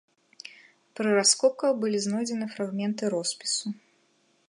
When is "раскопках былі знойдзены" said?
1.19-2.51